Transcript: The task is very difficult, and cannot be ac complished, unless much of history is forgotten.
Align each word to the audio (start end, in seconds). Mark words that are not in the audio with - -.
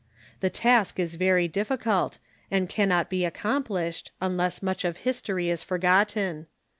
The 0.39 0.49
task 0.49 0.97
is 0.99 1.13
very 1.13 1.47
difficult, 1.47 2.17
and 2.49 2.67
cannot 2.67 3.07
be 3.07 3.23
ac 3.23 3.35
complished, 3.37 4.09
unless 4.19 4.63
much 4.63 4.83
of 4.83 4.97
history 5.05 5.47
is 5.49 5.61
forgotten. 5.61 6.47